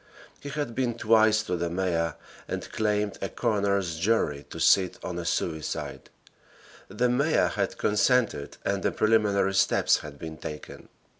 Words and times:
He 0.39 0.49
had 0.49 0.73
been 0.73 0.95
twice 0.97 1.43
to 1.43 1.55
the 1.55 1.69
mayor 1.69 2.15
and 2.47 2.71
claimed 2.71 3.19
a 3.21 3.29
coroner's 3.29 3.99
jury 3.99 4.47
to 4.49 4.57
sit 4.57 4.97
on 5.03 5.19
a 5.19 5.25
suicide. 5.25 6.09
The 6.87 7.07
mayor 7.07 7.49
had 7.49 7.77
consented 7.77 8.57
and 8.65 8.81
the 8.81 8.91
preliminary 8.91 9.53
steps 9.53 9.97
had 9.97 10.17
been 10.17 10.37
taken. 10.37 10.89